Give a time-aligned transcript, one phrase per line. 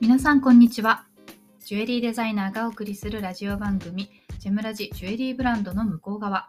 [0.00, 1.04] 皆さんこんにちは。
[1.58, 4.08] ジュエリーデザイナーがお送りするラジオ番組
[4.38, 6.48] ジェムラジジュエリーブランドの向こう側。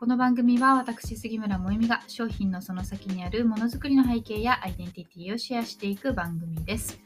[0.00, 6.98] この番組は私杉村萌実が商品のその先にあるものづくりの背景やアイデンティティをシェアしていく番組です。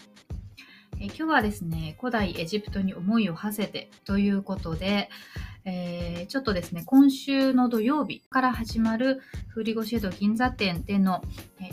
[1.00, 5.10] え今日はですね古代エジプトに思いを馳せてということで
[5.64, 11.22] えー、ちょっとですね、今週の土曜日から始まるフーリゴシェード銀座店での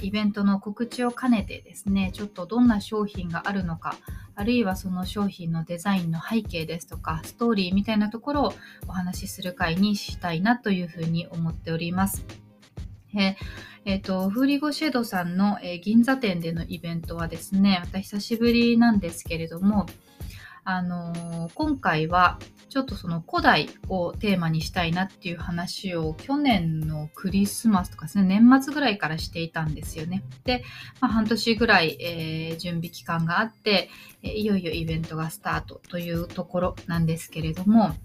[0.01, 3.95] イベントの告知を兼ねてですね、ちょっとどんな商品があるのか、
[4.35, 8.53] あるいはその商品のデザインの背景ですとか、ストーリーみたいなところを
[8.87, 12.25] お話しする会にしたいなというふうに思っております。
[13.15, 13.35] え
[13.85, 19.85] えーと、フーリゴシェードさんの、えー、銀座店でのイベントはですね、また久しぶりなんですけれども、
[20.69, 30.25] あのー、今回はちょっとその古代をテーマにしたいなっていう話を去年のクリスマスとかですね、年末ぐらいからしていたんですよね。
[30.43, 30.65] で、
[30.99, 33.89] まあ、半年ぐらい、えー、準備期間があって、
[34.21, 37.95] いよいよイベントがスタートというところなんですけれども、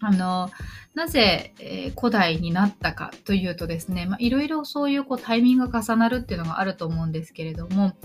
[0.00, 0.50] あの、
[0.94, 7.96] なぜ、えー、古代になったかというとですね、いろいろそういうこうタイミングが重なるっていうのがあると思うんですけれども、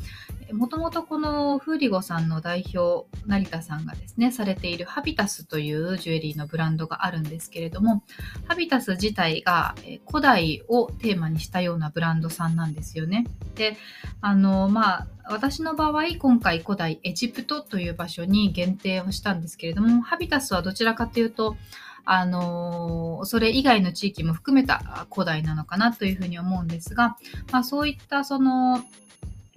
[0.52, 8.04] もともとこのフーリゴさんの代表、成田さんがですね、されているハビタスというジュエリーのブランドがあるんですけれども、
[8.48, 13.26] ハビタス自体がえ古代をテーマにしたようなブランドさんなんですよね。
[13.56, 13.78] で、
[14.20, 21.58] あの、まあ、私の場合、今回古代エジプトという場所に限定をしたんですけれども、ハビタスはどちらかというと、
[22.04, 27.16] あのそれ以外の地域も含めた古代なのかなというふうに思うんですが、
[27.52, 28.84] まあ、そういったその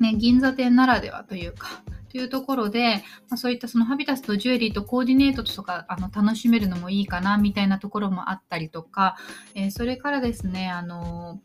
[0.00, 9.16] ね、銀座店ならではというか、 というところで、まあ、そういったそのハビタスとジュエリーとコーディネートとかあの楽しめるのもいいかなみたいなところもあったりとか、
[9.54, 11.40] えー、それからですね、あの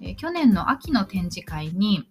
[0.00, 2.08] ー、去年の秋の展示会に、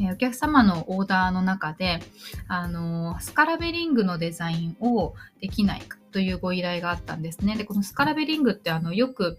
[0.00, 2.00] えお客様のオーダーの中で、
[2.46, 7.56] あのスカラベリングのデザインをできないかというご依頼があったんですね。
[7.56, 9.38] で、このスカラベリングってあのよく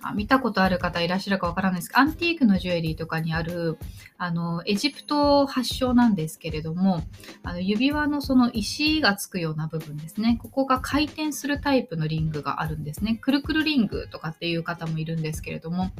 [0.00, 3.78] あ見たことある方いらっしゃるかわからないですけど、アンティークのジュエリーとかにある、
[4.16, 7.02] あの、エジプト発祥なんですけれども、
[7.42, 10.38] あの指輪のその石がつくような部分ですね。
[10.40, 13.16] ここが回転するタイプのリングがあるんですね。
[13.16, 15.90] くるくるリングとかっていう方もいるんですけれども。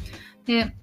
[0.44, 0.77] で、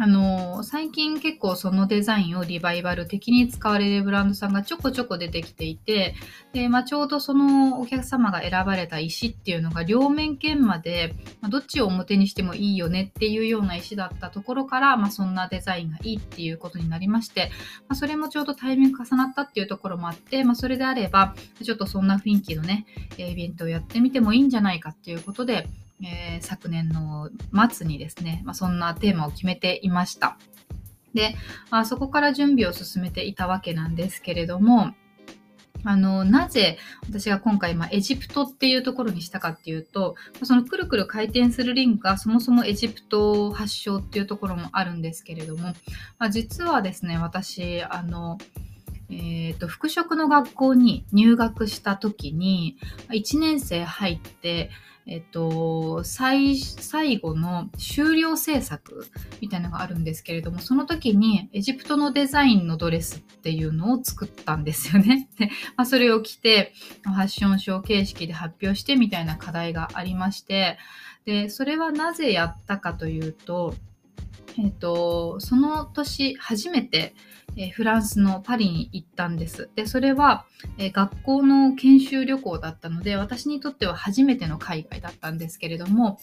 [0.00, 6.14] あの最近結構そのデザインをリバイバル的に使われるブランドさんがちょこちょこ出てきていて、
[6.52, 17.50] で、まあ、ちょうどそのお客様が選ばれた石っていうのが両面剣まで、まあ、どっちを表にしてもいいよねっていうような石だったところから、まあ、そんなデザインがいいっていうことになりまして、
[17.88, 22.86] ま、それもちょうどタイミング重なったっていうところもあって、ま、それであれば、ちょっとそんな雰囲気のね、
[23.16, 25.66] イベントをやってみてもいいんじゃないかっていうことで、
[26.02, 27.30] えー、昨年の
[27.70, 30.38] 末にですね、まあ、そんなテーマを決めていました。
[31.14, 31.34] で、
[31.70, 34.94] まあ、そこから準備を進めていたわけなんですけれども、
[35.84, 45.74] あの、なぜ私が今回、まあ、エジプトっていうところにしたかっていうと、そのくるくる回転するリングがそもそもエジプト発祥っていうところもあるんですけれども、
[46.18, 48.38] まあ、実はですね、私、あの、
[49.10, 52.76] えーと、服飾の学校に入学した時に
[53.08, 54.70] 1年生入って
[55.10, 59.06] えっと、最、最後の終了制作
[59.40, 65.30] みたいなのがあるんですけれども、その時にエジプトのデザインのドレスっていうのを作ったんですよね。
[65.40, 65.46] で、
[65.76, 70.78] まあ、それを着て、ファッションショー形式で発表してみたいな課題がありまして、
[71.24, 73.74] で、それはなぜやったかというと、
[74.58, 77.14] えっと、その年初めて、
[77.56, 79.70] えフランスのパリに行ったんです。
[79.74, 80.46] で、それは、
[80.78, 86.18] え学校の研修旅行だったので、私にとっては初めての海外だったんですけれども、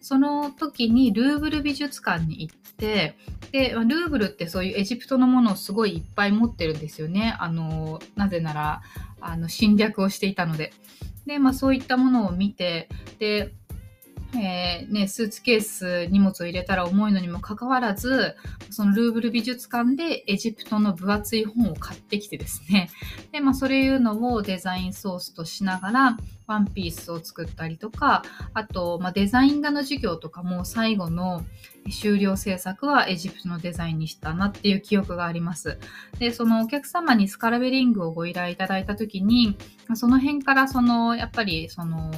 [0.00, 3.16] その時にルーブル美術館に行って、
[3.52, 7.36] で、ルーブルってそういうエジプトのものをすごいいっぱい持ってるんですよね。
[7.40, 8.82] あの、なぜなら、
[9.20, 10.72] あの、侵略をしていたので。
[11.26, 13.52] で、まあそういったものを見て、で、
[14.34, 18.36] えー、ね、スーツケース荷物を入れたら重いのにもかかわらず、
[18.70, 22.90] そのルーブル美術館でエジプトの分厚い本を買ってきてですね、
[23.32, 26.16] で、まあ、そういうのをデザインソースとしながら、
[26.48, 28.22] ワンピースを作ったりとか、
[28.54, 31.44] あと、まあ、デザイン画の授業とかも最後の
[31.90, 35.78] 終了制作はエジプトのデザインにしたなっていう記憶があります。
[36.18, 39.56] で、そのお客様にスカラベリングをご依頼いただいたときに、
[39.94, 42.10] その辺からその、やっぱりその、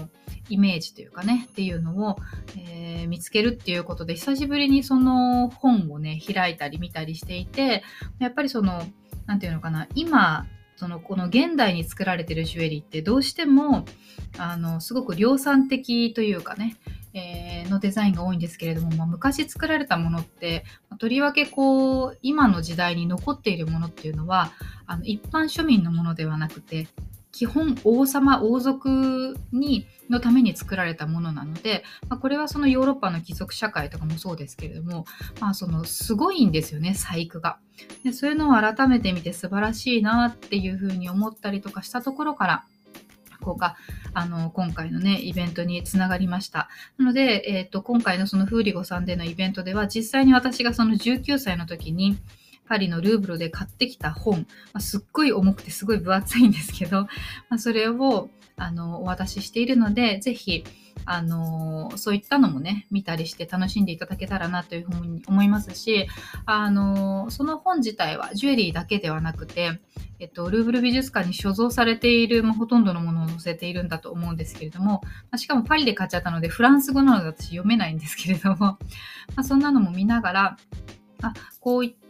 [0.51, 2.17] イメージというかね、っていうのを、
[2.59, 7.83] えー、見つけるっていうことで、久しぶりにその本をね、開いたり見たりしていて、
[8.19, 8.83] やっぱりその、
[9.27, 10.47] なんていうのかな、今、
[10.81, 13.85] そのこの現代に作られてるジュエリーってどうしても
[14.39, 16.79] あのすごく量産的というかね、
[17.13, 24.53] えー、のデザインが多いんですけれども、まあ、昔作られたものって、ま、とりわけこう今の時代に残っているものっていうのは
[24.87, 26.89] あの一般庶民のものではなくて
[27.33, 35.05] 基本王様王族にのために作られたものなので、まあ、これはそのヨーロッパの貴族社会とかもそうですけれども、
[35.41, 37.59] まあ、そのすごいんですよね細工が。
[38.05, 42.65] でそういうのを改めて見て素晴らしいなっていうふうに思ったりとかしたところから
[43.41, 43.77] こうか
[44.13, 46.69] あの今回のねイベントにつながりました。
[46.99, 52.19] なので、えーと、と今回のそのフーリゴさんでのイベントでは実際に私がその19歳の時に
[52.71, 57.03] パリのルーブルで買ってきた本、まあ、すっごい重くてすごい分厚いんですけど、
[57.51, 60.65] まあ、それをあのお渡ししているので、ぜひ、
[61.05, 66.07] あのそういったのもね、見たりして楽しんでいただけたらなというふうに思いますし、
[66.47, 69.81] あのその本自体はジュエリーだけではなくて、
[70.21, 78.79] えっと、ルーブル美術館に所蔵されている、まあ、ほとんどのものを載せているんだと思うんですけれども、まあ、しかもパリで買っちゃったので、フランス語なので私読めないんですけれども、ま
[79.37, 80.57] あ、そんなのも見ながら、
[81.23, 81.95] あこういっ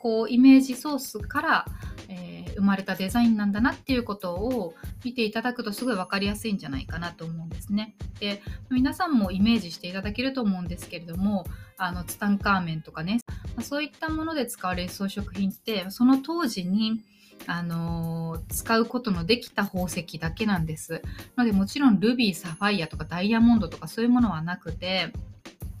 [0.00, 1.64] こうイメージソースから、
[2.08, 7.94] えー、生まれたデザインなんだなっていうことを見ていただくとすごい分かりやすいんじゃないかなと思うんですね。
[8.20, 11.44] で皆さんもイメージしていただけると思うんですけれども
[11.76, 13.20] あのツタンカーメンとかね
[13.60, 17.02] そういったもので使われる装飾品ってその当時に
[17.46, 21.02] あの、使うことのできた宝石だけなんです。
[21.36, 25.12] のでもちろんルビー、サファイアとかダイヤモンドとかそういうものはなくて、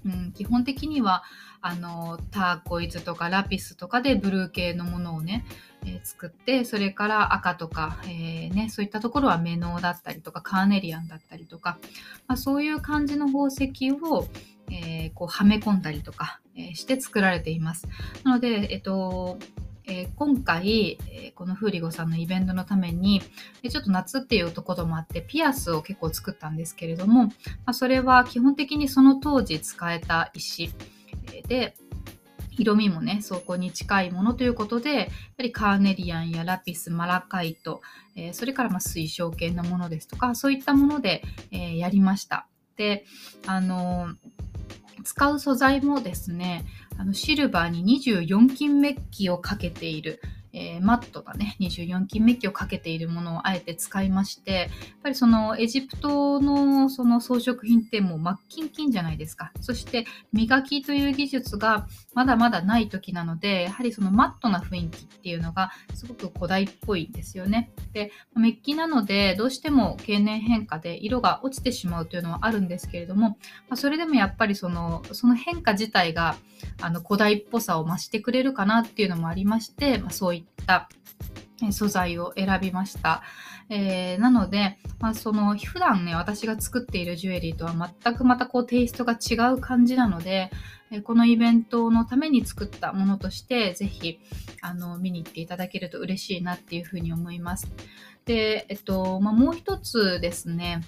[0.04, 1.22] うん、基本的には
[1.60, 5.44] あのターコイズとかラピスとかでブルー系のものをね、
[5.86, 11.78] えー、作ってそれから赤とか、えー、ね、そういったところはメノウだったりとかカーネリアンだったりとか、
[12.26, 14.26] まあ、そういう感じの宝石を、
[14.70, 17.88] えー、こうはめ込んだりとか、えして作られています。
[18.24, 19.38] なので、えっと
[19.86, 23.22] えー、今回、えー、このフーリゴさんのイベントのために、
[23.62, 27.30] えちょっと夏っていうところもあってピアスを結構作ったんですけれども、ま
[27.66, 30.70] あ、それは基本的にその当時使えた石、
[31.48, 31.74] で
[32.58, 35.08] 色味もねそこに近いものということでやは
[35.38, 37.80] りカーネリアンやラピスマラカイト、
[38.16, 42.46] えー、それからま水晶系のものですとかそういったもので、え、やりました。
[42.76, 43.04] で
[43.46, 44.14] あのー、
[45.02, 46.64] 使う素材もですね
[46.96, 50.20] あのシルバーに24金メッキをかけている、
[50.82, 51.56] マットがね。
[51.60, 54.68] 24金メッキをかけているものをあえて使いましてやっ
[55.02, 59.52] ぱりそのエジプトのその装飾品ってもう真っ金金じゃないですか。
[59.60, 67.70] そして磨きという技術がまだまだない時なのでやはりそのマットな雰囲気っていうのがすごく古代っぽいんですよね。
[67.92, 73.36] でメッキなのでどうしても経年変化で色が落ちてしまうというのはあるんですけれども、ま
[73.70, 76.36] あ、それでもやっぱりそのその変化自体が
[76.80, 83.22] あの古代っぽさを増してくれるかなっていうのもありまして、まあ、そういったた素材を選びました。
[83.68, 90.50] えー、なので、まあ、その普段ね私が作っているジュエリーとは全くまたこうテイストが違う感じなので、
[90.90, 94.18] えこのイベントのために作ったものとしてぜひ
[94.60, 97.70] あの見に行っていただけると嬉しいなっていうふうに思います。
[98.24, 100.82] で、えっとまあ、もう一つですね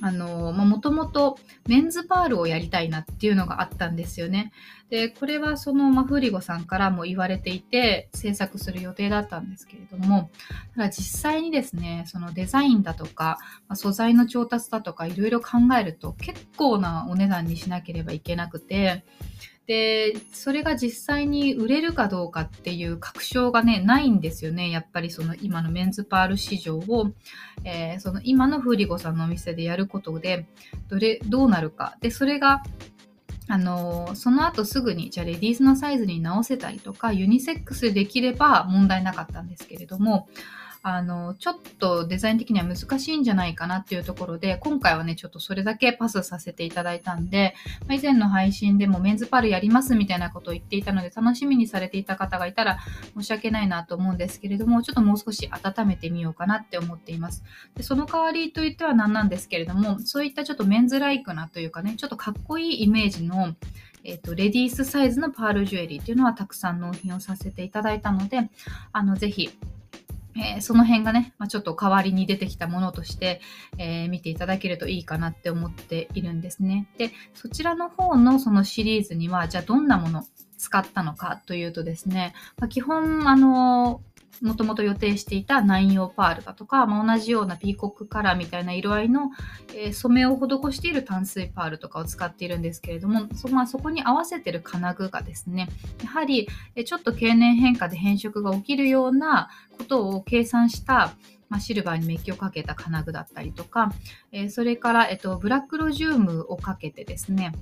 [0.00, 4.52] あの、まもともとメンズパールをやりたいなっていうのがあったんですよね。
[4.90, 10.30] で、これはその、まフーリゴさんからも言われていて制作する予定だったんですけれども、
[10.74, 13.38] ただ実際にですね、そのデザインだとか、
[13.68, 19.04] ま素材の調達だとかいろいろ考えると結構なお値段にしなければいけなくて、
[19.66, 24.70] で、それが実際に売れるかどうかっていう確証がね、ないんですよね。
[24.70, 27.12] やっぱりその今のメンズパール市場を、
[27.64, 30.46] えー、その今のフーリゴさんのお店でやることで、
[30.88, 31.96] どれ、どうなるか。
[32.00, 32.62] で、それが、
[33.48, 40.28] あのその後すぐにじゃあレディースのサイズに直せたりとかユニセックスできれば問題なかったんですけれども
[40.88, 47.56] あの、ちょっとデザイン的には難しいんじゃないかなっていうところで、今回はね、ちょっとそれだけパスさせていただいたんで、
[47.88, 52.78] まあ、以前の配信でもメンズパルやりますみたいなことを言っていたので、楽しみにされていた方がいたら
[53.16, 57.42] 申し訳ないなと思うんですけれども、ちょっともう少し温めてみようかなって思っています。
[57.74, 63.56] でその代わりといっては何なんですけれども、そういったちょっとメンズライクなというかね、ちょっとかっこいいイメージの
[64.08, 68.50] えっ、と、レディースサイズのパールジュエリーっていうのはたくさん納品をさせていただいたので、
[68.92, 69.50] あの、ぜひ、
[70.36, 73.40] えー、その辺がね、まあ、ちょっと代わりに出てきたものとして、
[73.78, 76.88] えー、見ていただけるといいかなって思っているんですね。
[76.98, 80.24] で、そちらの方のそのシリーズには、じゃあどんなもの
[80.58, 84.00] 使ったのかというとですね、まあ、基本、あの
[84.42, 89.30] もともと予定していた南洋パールだとか、まあ、同じようなピーコックカラーみたいな色合いの、
[89.74, 95.68] えー、染めを施している淡水パールとかを使っているんですけれどもそ,、まあ、そこに合わせてる金具がですね
[96.02, 96.48] やはり、
[96.84, 101.14] ちょっと経年変化で変色が起きるようなことを計算した
[101.48, 103.92] まあ、シルバーにメッキをかけた金具だったりとか、
[104.32, 107.52] えー、それから、えっと、ブラックロジウムをかけてですね、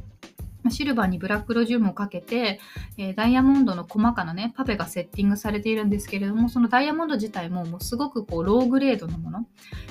[0.70, 2.60] シルバーにブラックロジウムをかけて、
[2.98, 9.46] えー、ダイヤモンドの細かなね、パフェがセッティングされているんですけれども、そのダイヤモンド自体ももうすごくこうローグレードのもの、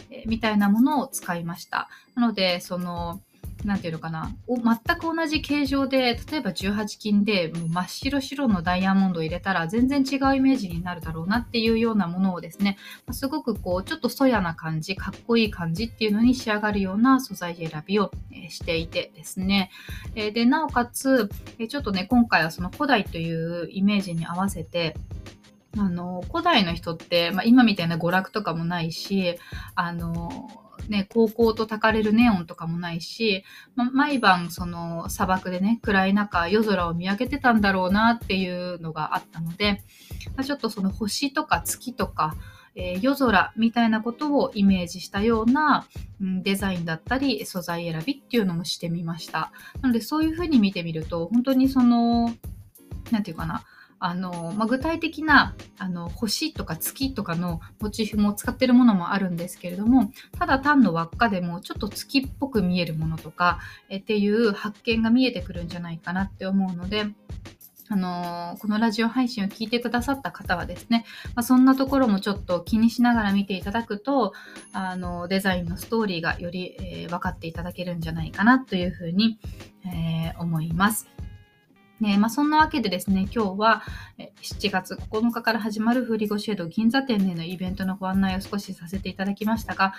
[0.09, 1.89] えー、みたいなものを使いました。
[2.15, 3.21] なので、その、
[3.65, 12.77] なんていうのかな、全く同じ形状で、例えば18金でもう真っ白白のダイヤモンドを入れたら全然違うイメージになるだろうなっていうようなものをですね、
[13.11, 18.11] すごくこう、ちょっとそやな感じ、かっこいい感じっていうのに仕上がるような素材選びを
[18.49, 19.71] していてですね、
[20.15, 21.29] で、なおかつ、
[21.69, 24.95] ちょっとね、今回はその古代というイメージに合わせて、
[25.77, 29.37] あの、古代の人って、まあ、今みたいな娯楽とかもないし、
[29.73, 33.43] あの、ね、高校と焚かれるネオンとかもないし、
[33.75, 39.81] ま、毎晩その砂漠でね、暗い中、夜空を見上げてたんだろうなっていうのがあったので、
[40.35, 42.35] まちょっとその星とか月とか、
[42.75, 45.87] えー、夜空みたいなことをイメージしたような、
[46.21, 49.51] うん、デザインだったり素材選びっていうのもしてみました。
[49.81, 52.33] なのでそういうふうに見てみると本当にその
[53.11, 53.63] 何て言うかな
[54.05, 67.05] あの、まあ、具体的なあの星とか月とかのモチーフも使ってるものもあるんですけれどもただ単の輪っかでもちょっと月っぽく見えるものとかえっていう発見が見えてくるんじゃないかなって思うので
[67.87, 71.05] あのこのラジオ配信を聞いてくださった方はですね、
[71.35, 74.33] まあ、そんなところもちょっと気にしながら見ていただくと、
[74.71, 79.37] あのデザインのストーリーがより、えー、分かっていただけるんじゃないかなというふうに、
[79.85, 81.07] えー、思います。
[81.99, 83.83] ねまあ、そんなわけでですね、今日は
[84.41, 89.93] 7月9日から始まるフーリゴシェード銀座店でのイベントのご案内を少しさせていただきましたが、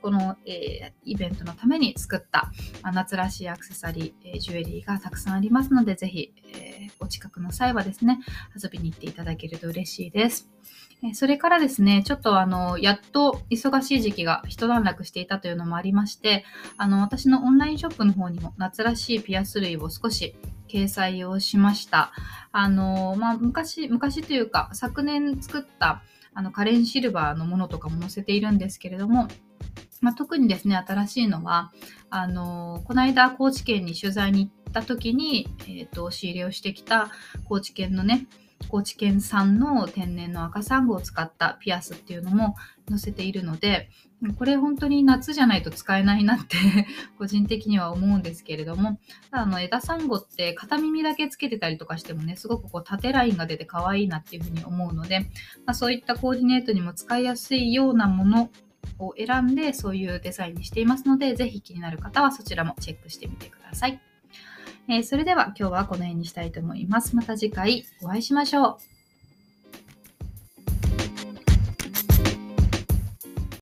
[0.00, 2.50] この、イベントのために作った
[2.92, 6.32] 夏らしいアクセサリー、ジュエリーがたくさんありますので、ぜひ、
[6.98, 8.20] お近くの際はですね、
[8.54, 10.48] 遊びに行っていただけると嬉しいです。
[11.14, 16.44] それからですね、ちょっとあの、やっと忙しい時期が一段落していたというのもありまして、
[16.76, 20.36] あの、私のオンラインショップの方にも夏らしいピアス類を少し
[20.70, 22.12] 掲載をしました。
[22.52, 29.28] あの、まあ、昔、昔というか、昨年作ったあのカレンシルバーのものとかも載せているんですけれども、
[30.00, 31.72] まあ、特にですね、新しいのは、
[32.08, 37.10] あの、この間、高知県に取材に行った時に、えっ、ー、と、仕入れをしてきた
[37.44, 38.26] 高知県のね、
[38.68, 42.54] 高知県産の天然の赤サンゴを使ったピアスっていうのも
[42.88, 43.88] 載せているので、
[44.38, 46.56] これ本当に夏じゃないと使えないなって
[47.18, 49.00] 個人的には思うんですけれども、
[49.30, 55.20] あの枝サンゴって片耳だけつけてたりとかしてもね、すごくこう縦ラインが出て可愛いなっていうふうに思うので、
[55.64, 58.50] まあ、そういったコーディネートにも使いやすいようなもの
[58.98, 64.09] を選んでそういうデザインにしていますので、ぜひ気になる方はそちらもチェックしてみてください。
[64.92, 67.14] えー、それでは今日はこの辺にしたいと思います。
[67.14, 68.89] また次回お会いしましょう。